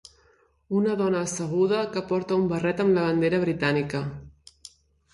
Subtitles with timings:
[0.79, 4.07] Una dona asseguda que porta un barret amb la bandera britànica.